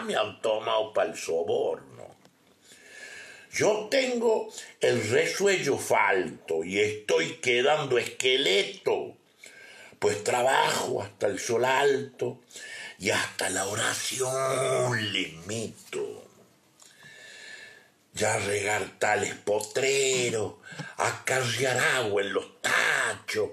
me 0.05 0.15
han 0.15 0.41
tomado 0.41 0.93
para 0.93 1.11
el 1.11 1.17
soborno. 1.17 2.15
Yo 3.51 3.87
tengo 3.89 4.51
el 4.81 5.09
resuello 5.09 5.77
falto 5.77 6.63
y 6.63 6.79
estoy 6.79 7.37
quedando 7.37 7.97
esqueleto 7.97 9.15
pues 10.05 10.23
trabajo 10.23 11.01
hasta 11.01 11.25
el 11.25 11.39
sol 11.39 11.65
alto 11.65 12.37
y 12.99 13.09
hasta 13.09 13.49
la 13.49 13.65
oración 13.65 15.11
le 15.11 15.33
meto. 15.47 16.27
Ya 18.13 18.37
regar 18.37 18.99
tales 18.99 19.33
potreros, 19.33 20.57
acarrear 20.97 21.79
agua 21.95 22.21
en 22.21 22.33
los 22.33 22.61
tachos, 22.61 23.49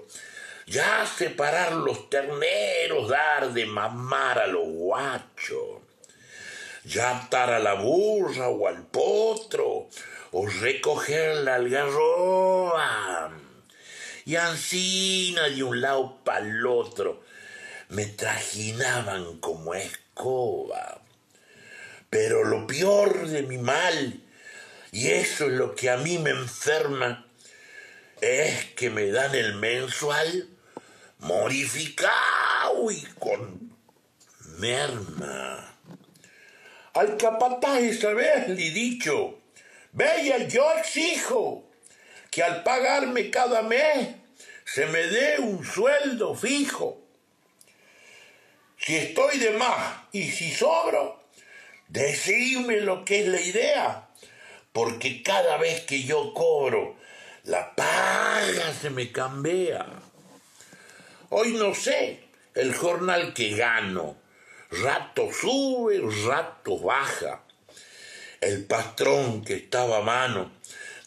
ya 0.67 1.07
separar 1.07 1.71
los 1.71 2.07
terneros, 2.11 3.09
dar 3.09 3.51
de 3.51 3.65
mamar 3.65 4.37
a 4.37 4.45
los 4.45 4.67
guachos, 4.67 5.81
ya 6.83 7.17
atar 7.17 7.49
a 7.49 7.57
la 7.57 7.73
burra 7.73 8.49
o 8.49 8.67
al 8.67 8.85
potro, 8.85 9.89
o 10.31 10.45
recoger 10.45 11.37
la 11.37 11.55
algarroba. 11.55 13.31
Y 14.25 14.35
ansina 14.35 15.49
de 15.49 15.63
un 15.63 15.81
lado 15.81 16.23
para 16.23 16.45
el 16.45 16.65
otro, 16.65 17.23
me 17.89 18.05
trajinaban 18.05 19.39
como 19.39 19.73
escoba. 19.73 21.01
Pero 22.09 22.43
lo 22.43 22.67
peor 22.67 23.27
de 23.27 23.43
mi 23.43 23.57
mal, 23.57 24.21
y 24.91 25.09
eso 25.09 25.45
es 25.45 25.53
lo 25.53 25.75
que 25.75 25.89
a 25.89 25.97
mí 25.97 26.17
me 26.17 26.29
enferma, 26.29 27.27
es 28.21 28.65
que 28.75 28.89
me 28.89 29.07
dan 29.11 29.35
el 29.35 29.55
mensual 29.55 30.47
morificado 31.19 32.91
y 32.91 33.01
con 33.19 33.75
merma. 34.57 35.77
Al 36.93 37.17
capataz 37.17 37.79
vez 37.79 38.49
le 38.49 38.67
he 38.67 38.71
dicho, 38.71 39.39
Bella, 39.91 40.47
yo 40.47 40.71
exijo 40.77 41.69
que 42.33 42.41
al 42.41 42.63
pagarme 42.63 43.29
cada 43.29 43.61
mes 43.61 44.07
se 44.65 44.87
me 44.87 45.03
dé 45.03 45.39
un 45.39 45.63
sueldo 45.63 46.33
fijo. 46.33 46.99
Si 48.77 48.95
estoy 48.95 49.37
de 49.37 49.51
más 49.51 49.97
y 50.11 50.29
si 50.31 50.51
sobro, 50.51 51.21
decidme 51.89 52.81
lo 52.81 53.05
que 53.05 53.21
es 53.21 53.27
la 53.27 53.39
idea, 53.39 54.09
porque 54.71 55.21
cada 55.21 55.57
vez 55.57 55.81
que 55.81 56.03
yo 56.03 56.33
cobro, 56.33 56.97
la 57.43 57.75
paga 57.75 58.73
se 58.73 58.89
me 58.89 59.11
cambia. 59.11 59.85
Hoy 61.29 61.53
no 61.53 61.75
sé 61.75 62.19
el 62.55 62.73
jornal 62.73 63.33
que 63.33 63.55
gano, 63.55 64.17
rato 64.71 65.29
sube, 65.31 66.01
rato 66.25 66.79
baja. 66.79 67.43
El 68.41 68.65
patrón 68.65 69.45
que 69.45 69.53
estaba 69.53 69.99
a 69.99 70.01
mano, 70.01 70.51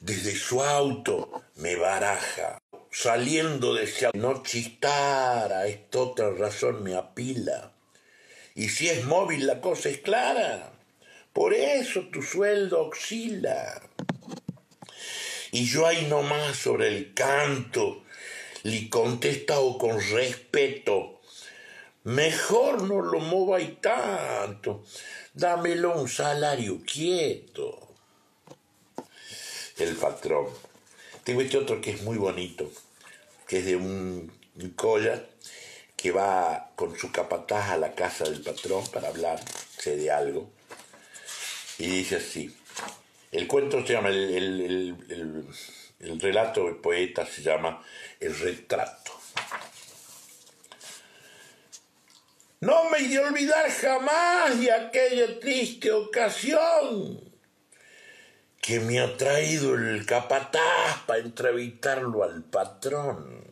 desde 0.01 0.35
su 0.35 0.63
auto 0.63 1.43
me 1.57 1.77
baraja. 1.77 2.59
Saliendo 2.91 3.75
de 3.75 3.85
ese 3.85 4.11
no 4.15 4.43
chistara, 4.43 5.67
esta 5.67 5.99
otra 5.99 6.31
razón 6.31 6.83
me 6.83 6.95
apila. 6.95 7.73
Y 8.55 8.69
si 8.71 8.89
es 8.89 9.05
móvil 9.05 9.47
la 9.47 9.61
cosa 9.61 9.91
es 9.91 9.99
clara, 9.99 10.73
por 11.33 11.53
eso 11.53 12.09
tu 12.09 12.23
sueldo 12.23 12.89
oscila. 12.89 13.83
Y 15.53 15.67
yo 15.67 15.87
ahí 15.87 16.07
nomás 16.07 16.57
sobre 16.57 16.89
el 16.89 17.13
canto 17.13 18.03
le 18.63 18.91
contestado 18.91 19.79
con 19.79 20.01
respeto, 20.01 21.21
mejor 22.03 22.83
no 22.83 23.01
lo 23.01 23.21
mováis 23.21 23.81
tanto, 23.81 24.85
dámelo 25.35 26.01
un 26.01 26.09
salario 26.09 26.81
quieto. 26.85 27.86
El 29.79 29.97
patrón. 29.97 30.47
Tengo 31.25 31.41
este 31.41 31.59
otro 31.59 31.81
que 31.81 31.91
es 31.91 32.03
muy 32.03 32.17
bonito, 32.17 32.71
que 33.47 33.59
es 33.59 33.67
de 33.67 33.77
un, 33.77 34.33
un 34.55 34.71
colla 34.71 35.25
que 35.97 36.13
va 36.13 36.71
con 36.77 36.97
su 36.97 37.11
capataz 37.11 37.71
a 37.71 37.77
la 37.77 37.95
casa 37.95 38.25
del 38.25 38.43
patrón 38.43 38.87
para 38.93 39.09
hablar 39.09 39.41
de 39.95 40.11
algo. 40.11 40.51
Y 41.79 41.87
dice 41.87 42.17
así, 42.17 42.55
el 43.31 43.47
cuento 43.47 43.87
se 43.87 43.93
llama, 43.93 44.09
el, 44.09 44.35
el, 44.35 44.61
el, 45.09 45.47
el 46.01 46.21
relato 46.21 46.65
del 46.65 46.77
poeta 46.77 47.27
se 47.27 47.43
llama 47.43 47.83
El 48.19 48.37
retrato. 48.39 49.13
No 52.61 52.91
me 52.91 53.03
de 53.03 53.19
olvidar 53.19 53.71
jamás 53.71 54.59
de 54.59 54.73
aquella 54.73 55.39
triste 55.39 55.93
ocasión 55.93 57.26
que 58.67 58.81
me 58.81 58.99
ha 58.99 59.17
traído 59.17 59.77
el 59.77 60.05
capataz 60.05 61.05
para 61.07 61.21
entrevistarlo 61.21 62.25
al 62.25 62.43
patrón. 62.43 63.45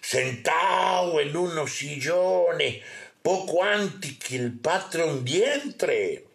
Sentado 0.00 1.18
en 1.18 1.36
unos 1.36 1.72
sillones, 1.72 2.84
poco 3.22 3.64
antes 3.64 4.18
que 4.18 4.36
el 4.36 4.56
patrón 4.56 5.24
vientre, 5.24 6.28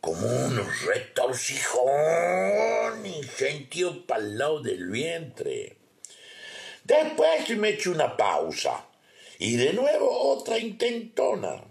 como 0.00 0.24
unos 0.24 0.82
retorcijones 0.82 3.26
sentido 3.36 4.06
para 4.06 4.22
el 4.22 4.38
lado 4.38 4.60
del 4.60 4.88
vientre. 4.88 5.78
Después 6.84 7.58
me 7.58 7.70
echo 7.70 7.90
una 7.90 8.16
pausa 8.16 8.86
y 9.40 9.56
de 9.56 9.72
nuevo 9.72 10.32
otra 10.32 10.58
intentona. 10.58 11.64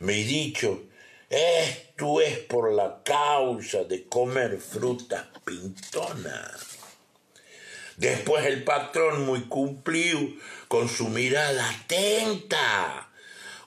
Me 0.00 0.20
he 0.20 0.24
dicho, 0.24 0.88
esto 1.34 2.20
es 2.20 2.38
por 2.38 2.72
la 2.72 3.02
causa 3.04 3.84
de 3.84 4.04
comer 4.04 4.58
frutas 4.58 5.26
pintonas. 5.44 6.78
Después 7.96 8.46
el 8.46 8.64
patrón 8.64 9.24
muy 9.24 9.42
cumplido, 9.42 10.20
con 10.68 10.88
su 10.88 11.08
mirada 11.08 11.70
atenta, 11.70 13.10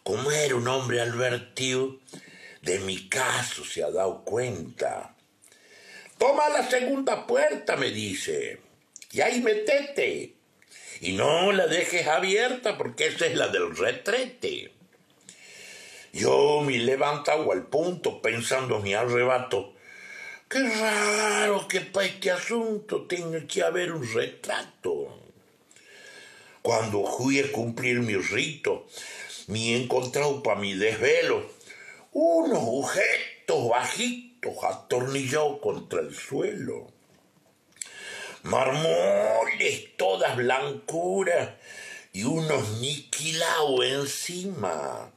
como 0.04 0.32
era 0.32 0.56
un 0.56 0.68
hombre 0.68 1.02
advertido, 1.02 1.98
de 2.62 2.80
mi 2.80 3.08
caso 3.08 3.64
se 3.64 3.84
ha 3.84 3.92
dado 3.92 4.24
cuenta. 4.24 5.16
Toma 6.18 6.50
la 6.50 6.70
segunda 6.70 7.28
puerta, 7.28 7.76
me 7.78 7.92
dice, 7.92 8.60
y 9.12 9.22
ahí 9.22 9.42
metete. 9.42 10.34
Y 11.00 11.14
no 11.14 11.52
la 11.52 11.68
dejes 11.68 12.08
abierta 12.08 12.78
porque 12.78 13.08
esa 13.08 13.28
es 13.28 13.36
la 13.36 13.50
del 13.50 13.76
retrete. 13.76 14.77
Yo 16.18 16.62
me 16.62 16.80
levantado 16.80 17.52
al 17.52 17.68
punto 17.68 18.24
pensando 18.24 18.80
mi 18.80 18.96
arrebato. 18.96 19.76
Qué 20.50 20.68
raro 20.68 21.68
que 21.68 21.82
para 21.82 22.08
este 22.08 22.32
asunto 22.32 23.04
tenga 23.04 23.46
que 23.46 23.62
haber 23.62 23.92
un 23.92 24.12
retrato. 24.12 25.22
Cuando 26.64 27.06
fui 27.06 27.40
a 27.40 27.52
cumplir 27.52 28.00
mi 28.00 28.16
rito, 28.16 28.88
me 29.46 29.60
he 29.60 29.84
encontrado 29.84 30.42
para 30.42 30.60
mi 30.60 30.74
desvelo 30.74 31.52
unos 32.14 32.64
objetos 32.64 33.70
bajitos 33.70 34.56
atornillados 34.64 35.60
contra 35.60 36.00
el 36.00 36.16
suelo. 36.16 36.88
Marmoles 38.42 39.96
todas 39.98 40.36
blancuras 40.36 41.52
y 42.12 42.24
unos 42.24 42.80
niquilados 42.80 43.86
encima. 43.86 45.12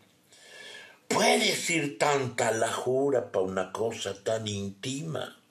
¿Puede 1.10 1.56
ser 1.56 1.98
tanta 1.98 2.52
la 2.52 2.72
jura 2.72 3.32
para 3.32 3.44
una 3.44 3.72
cosa 3.72 4.22
tan 4.22 4.46
íntima? 4.46 5.42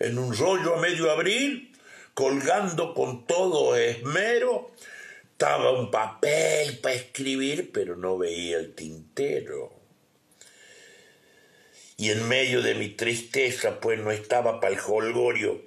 En 0.00 0.18
un 0.18 0.36
rollo 0.36 0.74
a 0.74 0.80
medio 0.80 1.12
abril, 1.12 1.72
colgando 2.12 2.92
con 2.92 3.24
todo 3.24 3.76
esmero, 3.76 4.72
estaba 5.30 5.70
un 5.70 5.92
papel 5.92 6.80
para 6.80 6.96
escribir, 6.96 7.70
pero 7.72 7.94
no 7.94 8.18
veía 8.18 8.58
el 8.58 8.74
tintero. 8.74 9.72
Y 11.96 12.10
en 12.10 12.28
medio 12.28 12.60
de 12.60 12.74
mi 12.74 12.88
tristeza, 12.88 13.78
pues 13.80 14.00
no 14.00 14.10
estaba 14.10 14.60
para 14.60 14.74
el 14.74 14.80
holgorio, 14.80 15.62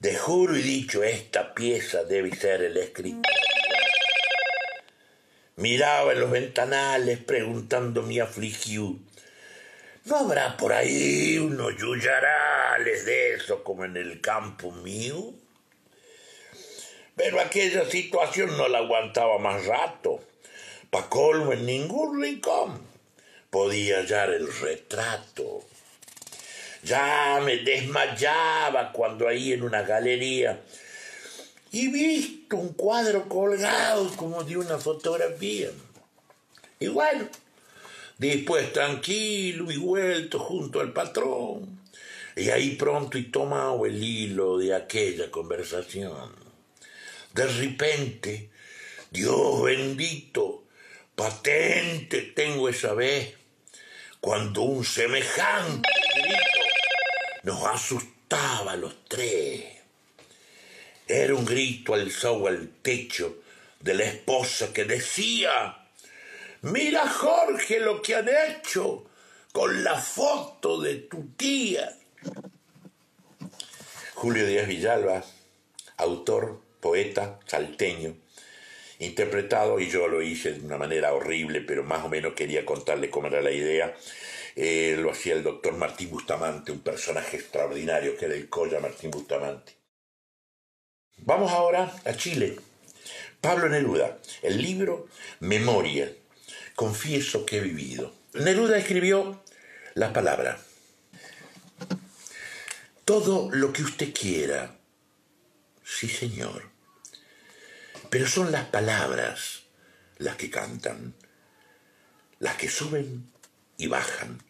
de 0.00 0.16
juro 0.16 0.56
y 0.56 0.62
dicho, 0.62 1.04
esta 1.04 1.54
pieza 1.54 2.04
debe 2.04 2.34
ser 2.34 2.62
el 2.62 2.78
escritor. 2.78 3.45
Miraba 5.58 6.12
en 6.12 6.20
los 6.20 6.30
ventanales 6.30 7.18
preguntando 7.18 8.02
mi 8.02 8.20
afligió, 8.20 8.94
¿no 10.04 10.16
habrá 10.16 10.54
por 10.58 10.74
ahí 10.74 11.38
unos 11.38 11.74
yuyarales 11.78 13.06
de 13.06 13.34
eso 13.36 13.64
como 13.64 13.86
en 13.86 13.96
el 13.96 14.20
campo 14.20 14.70
mío? 14.70 15.32
Pero 17.16 17.40
aquella 17.40 17.86
situación 17.86 18.54
no 18.58 18.68
la 18.68 18.78
aguantaba 18.78 19.38
más 19.38 19.64
rato. 19.64 20.20
Pa' 20.90 21.08
colmo 21.08 21.54
en 21.54 21.64
ningún 21.64 22.22
rincón 22.22 22.86
podía 23.48 24.00
hallar 24.00 24.28
el 24.34 24.52
retrato. 24.60 25.64
Ya 26.82 27.40
me 27.42 27.56
desmayaba 27.56 28.92
cuando 28.92 29.26
ahí 29.26 29.54
en 29.54 29.62
una 29.62 29.80
galería 29.80 30.60
y 31.76 31.88
visto 31.88 32.56
un 32.56 32.72
cuadro 32.72 33.28
colgado 33.28 34.10
como 34.16 34.42
de 34.42 34.56
una 34.56 34.78
fotografía. 34.78 35.68
Y 36.80 36.88
bueno, 36.88 37.28
después 38.16 38.72
tranquilo 38.72 39.70
y 39.70 39.76
vuelto 39.76 40.38
junto 40.38 40.80
al 40.80 40.94
patrón, 40.94 41.78
y 42.34 42.48
ahí 42.48 42.76
pronto 42.76 43.18
y 43.18 43.24
tomado 43.24 43.84
el 43.84 44.02
hilo 44.02 44.56
de 44.56 44.74
aquella 44.74 45.30
conversación. 45.30 46.34
De 47.34 47.46
repente, 47.46 48.48
Dios 49.10 49.62
bendito, 49.62 50.64
patente 51.14 52.22
tengo 52.22 52.70
esa 52.70 52.94
vez, 52.94 53.34
cuando 54.18 54.62
un 54.62 54.82
semejante 54.82 55.90
grito 56.14 56.40
nos 57.42 57.66
asustaba 57.66 58.72
a 58.72 58.76
los 58.76 59.04
tres. 59.04 59.75
Era 61.08 61.34
un 61.36 61.44
grito 61.44 61.94
alzado 61.94 62.48
al 62.48 62.68
techo 62.82 63.38
de 63.78 63.94
la 63.94 64.04
esposa 64.04 64.72
que 64.72 64.84
decía, 64.84 65.86
mira 66.62 67.08
Jorge 67.08 67.78
lo 67.78 68.02
que 68.02 68.16
han 68.16 68.28
hecho 68.28 69.04
con 69.52 69.84
la 69.84 69.94
foto 70.00 70.80
de 70.80 70.96
tu 70.96 71.28
tía. 71.36 71.96
Julio 74.14 74.46
Díaz 74.46 74.66
Villalba, 74.66 75.24
autor, 75.98 76.60
poeta, 76.80 77.38
salteño, 77.46 78.16
interpretado, 78.98 79.78
y 79.78 79.88
yo 79.88 80.08
lo 80.08 80.22
hice 80.22 80.54
de 80.54 80.66
una 80.66 80.76
manera 80.76 81.12
horrible, 81.12 81.60
pero 81.60 81.84
más 81.84 82.04
o 82.04 82.08
menos 82.08 82.34
quería 82.34 82.66
contarle 82.66 83.10
cómo 83.10 83.28
era 83.28 83.42
la 83.42 83.52
idea. 83.52 83.94
Eh, 84.56 84.96
lo 84.98 85.12
hacía 85.12 85.34
el 85.34 85.44
doctor 85.44 85.74
Martín 85.74 86.10
Bustamante, 86.10 86.72
un 86.72 86.80
personaje 86.80 87.36
extraordinario 87.36 88.16
que 88.16 88.24
era 88.24 88.34
el 88.34 88.48
Colla 88.48 88.80
Martín 88.80 89.12
Bustamante. 89.12 89.75
Vamos 91.18 91.50
ahora 91.52 91.92
a 92.04 92.12
Chile. 92.14 92.58
Pablo 93.40 93.68
Neruda, 93.68 94.18
el 94.42 94.60
libro 94.60 95.08
Memoria, 95.40 96.12
confieso 96.74 97.46
que 97.46 97.58
he 97.58 97.60
vivido. 97.60 98.14
Neruda 98.32 98.78
escribió 98.78 99.42
la 99.94 100.12
palabra. 100.12 100.58
Todo 103.04 103.50
lo 103.52 103.72
que 103.72 103.82
usted 103.82 104.12
quiera, 104.12 104.76
sí 105.84 106.08
señor, 106.08 106.70
pero 108.10 108.26
son 108.26 108.50
las 108.50 108.66
palabras 108.66 109.62
las 110.18 110.36
que 110.36 110.50
cantan, 110.50 111.14
las 112.38 112.56
que 112.56 112.68
suben 112.68 113.30
y 113.76 113.86
bajan. 113.86 114.42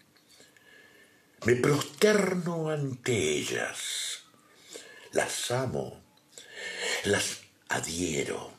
Me 1.44 1.56
prosterno 1.56 2.70
ante 2.70 3.12
ellas, 3.12 4.24
las 5.12 5.50
amo, 5.50 6.05
las 7.06 7.40
adhiero, 7.68 8.52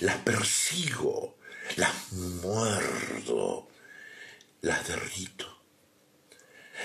las 0.00 0.16
persigo, 0.18 1.38
las 1.76 2.12
muerdo, 2.12 3.68
las 4.60 4.86
derrito. 4.86 5.48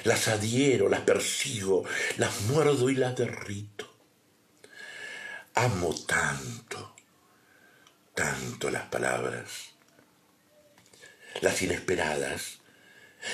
Las 0.04 0.28
adhiero, 0.28 0.90
las 0.90 1.02
persigo, 1.02 1.84
las 2.18 2.42
muerdo 2.42 2.90
y 2.90 2.96
las 2.96 3.16
derrito. 3.16 3.92
Amo 5.56 5.94
tanto, 6.06 6.96
tanto 8.14 8.70
las 8.70 8.84
palabras, 8.90 9.72
las 11.42 11.62
inesperadas, 11.64 12.60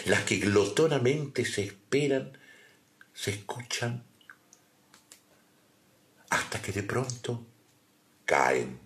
las 0.06 0.24
que 0.24 0.38
glotonamente 0.38 1.44
se 1.44 1.63
esperan, 1.63 2.38
se 3.13 3.32
escuchan, 3.32 4.06
hasta 6.34 6.62
que 6.62 6.72
de 6.72 6.84
pronto 6.84 7.46
caen 8.26 8.80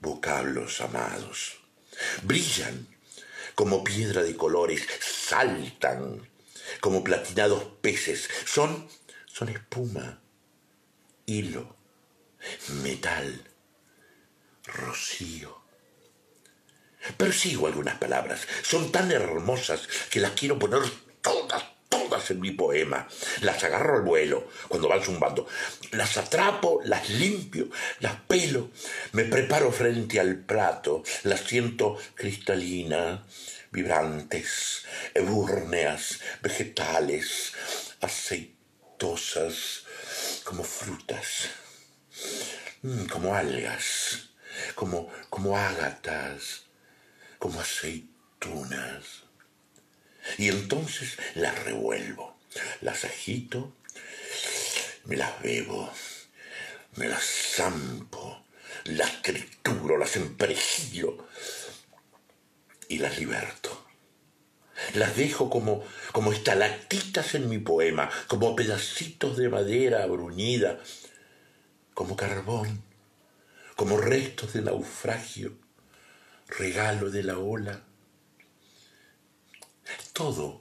vocablos 0.00 0.80
amados, 0.80 1.58
brillan 2.22 2.88
como 3.54 3.84
piedra 3.84 4.22
de 4.22 4.36
colores, 4.36 4.86
saltan 5.00 6.28
como 6.80 7.04
platinados 7.04 7.64
peces, 7.80 8.28
son, 8.46 8.88
son 9.26 9.48
espuma, 9.50 10.20
hilo, 11.26 11.76
metal, 12.82 13.44
rocío. 14.64 15.60
Persigo 17.16 17.66
algunas 17.66 17.98
palabras, 17.98 18.46
son 18.62 18.90
tan 18.90 19.10
hermosas 19.12 19.86
que 20.10 20.20
las 20.20 20.32
quiero 20.32 20.58
poner 20.58 20.82
todas, 21.22 21.64
todas 21.90 22.30
en 22.30 22.40
mi 22.40 22.52
poema. 22.52 23.06
Las 23.42 23.62
agarro 23.64 23.96
al 23.96 24.02
vuelo 24.02 24.48
cuando 24.68 24.88
van 24.88 25.02
zumbando. 25.02 25.46
Las 25.90 26.16
atrapo, 26.16 26.80
las 26.84 27.10
limpio, 27.10 27.68
las 27.98 28.16
pelo. 28.22 28.70
Me 29.12 29.24
preparo 29.24 29.70
frente 29.70 30.18
al 30.18 30.38
plato, 30.38 31.02
las 31.24 31.40
siento 31.40 31.98
cristalina, 32.14 33.26
vibrantes, 33.70 34.86
ebúrneas, 35.12 36.20
vegetales, 36.40 37.52
aceitosas, 38.00 39.84
como 40.44 40.64
frutas, 40.64 41.50
mm, 42.82 43.04
como 43.06 43.34
algas, 43.34 44.30
como, 44.74 45.10
como 45.28 45.58
ágatas, 45.58 46.66
como 47.38 47.60
aceitunas. 47.60 49.29
Y 50.38 50.48
entonces 50.48 51.16
las 51.34 51.58
revuelvo, 51.64 52.36
las 52.80 53.04
agito, 53.04 53.74
me 55.04 55.16
las 55.16 55.42
bebo, 55.42 55.92
me 56.96 57.08
las 57.08 57.24
zampo, 57.24 58.44
las 58.84 59.22
trituro, 59.22 59.98
las 59.98 60.16
emperejillo 60.16 61.26
y 62.88 62.98
las 62.98 63.18
liberto. 63.18 63.86
Las 64.94 65.16
dejo 65.16 65.50
como, 65.50 65.84
como 66.12 66.32
estalactitas 66.32 67.34
en 67.34 67.48
mi 67.48 67.58
poema, 67.58 68.10
como 68.28 68.56
pedacitos 68.56 69.36
de 69.36 69.48
madera 69.48 70.06
bruñida, 70.06 70.80
como 71.94 72.16
carbón, 72.16 72.82
como 73.76 73.98
restos 73.98 74.54
de 74.54 74.62
naufragio, 74.62 75.52
regalo 76.48 77.10
de 77.10 77.22
la 77.22 77.38
ola. 77.38 77.84
Todo, 80.12 80.60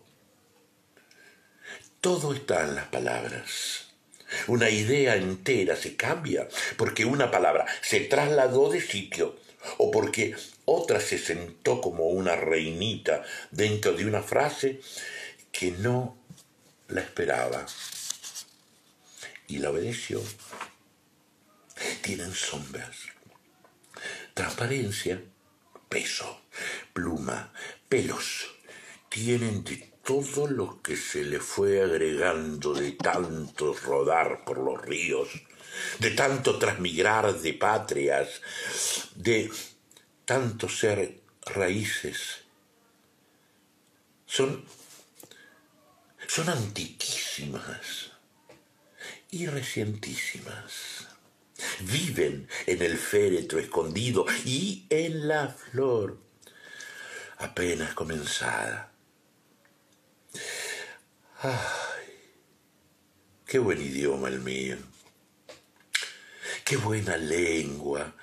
todo 2.02 2.34
está 2.34 2.64
en 2.64 2.76
las 2.76 2.88
palabras. 2.88 3.88
Una 4.48 4.70
idea 4.70 5.16
entera 5.16 5.76
se 5.76 5.96
cambia 5.96 6.48
porque 6.78 7.04
una 7.06 7.32
palabra 7.32 7.66
se 7.82 8.02
trasladó 8.02 8.70
de 8.70 8.80
sitio 8.80 9.38
o 9.78 9.92
porque 9.92 10.36
otra 10.66 11.00
se 11.00 11.18
sentó 11.18 11.82
como 11.82 12.06
una 12.06 12.36
reinita 12.36 13.24
dentro 13.52 13.94
de 13.94 14.06
una 14.06 14.22
frase 14.22 14.80
que 15.52 15.72
no 15.72 16.18
la 16.88 17.02
esperaba 17.02 17.66
y 19.48 19.58
la 19.58 19.72
obedeció. 19.72 20.22
Tienen 22.02 22.34
sombras, 22.34 22.98
transparencia, 24.34 25.22
peso, 25.90 26.42
pluma, 26.94 27.52
pelos. 27.88 28.59
Tienen 29.10 29.64
de 29.64 29.90
todo 30.04 30.48
lo 30.48 30.82
que 30.82 30.96
se 30.96 31.24
le 31.24 31.40
fue 31.40 31.84
agregando 31.84 32.74
de 32.74 32.94
tanto 32.94 33.74
rodar 33.74 34.44
por 34.44 34.58
los 34.58 34.82
ríos, 34.82 35.30
de 36.00 36.12
tanto 36.12 36.58
transmigrar 36.58 37.34
de 37.34 37.54
patrias, 37.54 38.42
de 39.16 39.52
tanto 40.26 40.70
ser 40.70 41.22
raíces. 41.46 42.40
Son, 44.26 44.64
son 46.28 46.50
antiquísimas 46.50 48.12
y 49.32 49.48
recientísimas. 49.48 51.08
Viven 51.82 52.48
en 52.66 52.82
el 52.82 52.98
féretro 52.98 53.60
escondido 53.60 54.26
y 54.46 54.86
en 54.90 55.28
la 55.28 55.50
flor 55.50 56.18
apenas 57.38 57.94
comenzada. 57.94 58.92
Ay, 61.42 61.54
qué 63.46 63.60
buen 63.60 63.80
idioma 63.82 64.28
el 64.28 64.42
mío. 64.42 64.76
Qué 66.66 66.76
buena 66.76 67.16
lengua 67.16 68.14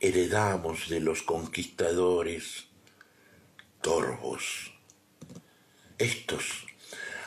heredamos 0.00 0.88
de 0.88 1.00
los 1.00 1.20
conquistadores 1.20 2.68
torvos. 3.82 4.72
Estos 5.98 6.64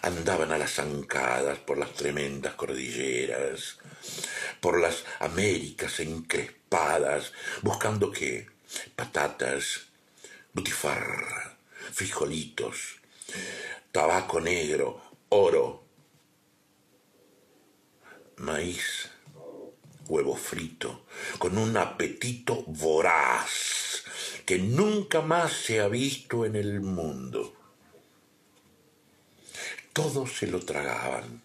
andaban 0.02 0.52
a 0.52 0.58
las 0.58 0.74
zancadas 0.74 1.60
por 1.60 1.78
las 1.78 1.94
tremendas 1.94 2.56
cordilleras, 2.56 3.78
por 4.62 4.82
las 4.82 5.06
Américas 5.20 6.00
encrespadas, 6.00 7.34
buscando 7.62 8.12
qué? 8.12 8.48
Patatas, 8.96 9.90
butifarra, 10.54 11.60
frijolitos, 11.94 12.96
tabaco 13.92 14.42
negro, 14.42 15.06
oro, 15.30 15.84
maíz, 18.38 19.10
huevo 20.08 20.36
frito, 20.36 21.06
con 21.40 21.58
un 21.58 21.76
apetito 21.78 22.64
voraz 22.68 24.04
que 24.46 24.60
nunca 24.60 25.22
más 25.22 25.54
se 25.54 25.82
ha 25.82 25.88
visto 25.88 26.46
en 26.46 26.56
el 26.56 26.82
mundo. 26.82 27.56
Todos 29.94 30.38
se 30.38 30.48
lo 30.48 30.60
tragaban, 30.60 31.42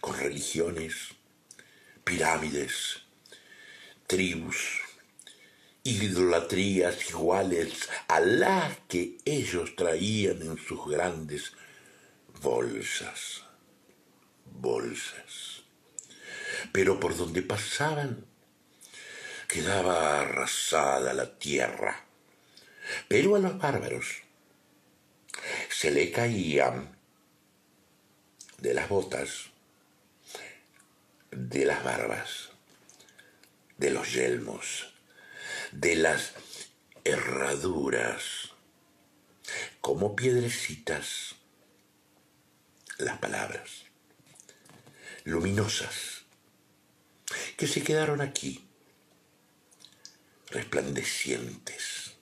con 0.00 0.16
religiones, 0.16 1.08
pirámides, 2.04 3.02
tribus, 4.06 4.80
idolatrías 5.84 7.10
iguales 7.10 7.88
a 8.08 8.20
las 8.20 8.78
que 8.88 9.18
ellos 9.24 9.74
traían 9.76 10.40
en 10.42 10.56
sus 10.56 10.86
grandes 10.86 11.52
bolsas, 12.42 13.44
bolsas. 14.44 15.62
pero 16.72 16.98
por 17.00 17.16
donde 17.16 17.42
pasaban 17.42 18.26
quedaba 19.48 20.20
arrasada 20.22 21.12
la 21.12 21.38
tierra. 21.38 22.04
Pero 23.08 23.36
a 23.36 23.38
los 23.38 23.58
bárbaros 23.58 24.22
se 25.68 25.90
le 25.90 26.10
caían 26.10 26.96
de 28.58 28.74
las 28.74 28.88
botas, 28.88 29.50
de 31.30 31.64
las 31.64 31.82
barbas, 31.84 32.50
de 33.78 33.90
los 33.90 34.12
yelmos, 34.12 34.92
de 35.72 35.96
las 35.96 36.32
herraduras, 37.04 38.52
como 39.80 40.14
piedrecitas, 40.14 41.34
las 43.04 43.18
palabras, 43.18 43.70
luminosas, 45.24 46.24
que 47.56 47.66
se 47.66 47.82
quedaron 47.82 48.20
aquí, 48.20 48.66
resplandecientes. 50.50 52.14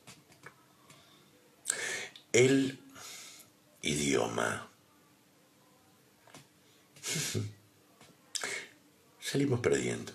El 2.32 2.78
idioma. 3.82 4.70
Salimos 9.20 9.60
perdiendo. 9.60 10.12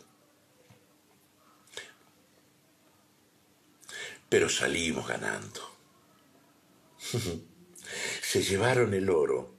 Pero 4.30 4.50
salimos 4.50 5.08
ganando. 5.08 5.62
Se 8.22 8.42
llevaron 8.42 8.94
el 8.94 9.10
oro 9.10 9.56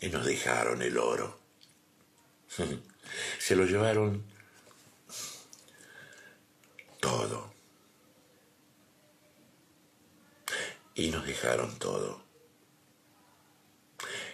y 0.00 0.08
nos 0.08 0.24
dejaron 0.24 0.82
el 0.82 0.98
oro. 0.98 1.38
Se 3.38 3.56
lo 3.56 3.64
llevaron 3.64 4.24
todo. 7.00 7.54
Y 10.94 11.10
nos 11.10 11.26
dejaron 11.26 11.78
todo. 11.78 12.24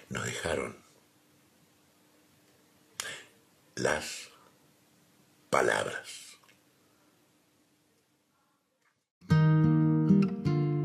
Nos 0.08 0.24
dejaron 0.24 0.76
las 3.74 4.28
palabras. 5.50 6.38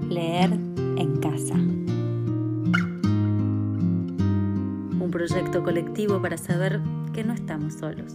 Leer 0.10 0.66
proyecto 5.17 5.63
colectivo 5.63 6.21
para 6.21 6.38
saber 6.38 6.80
que 7.12 7.23
no 7.23 7.34
estamos 7.34 7.73
solos. 7.73 8.13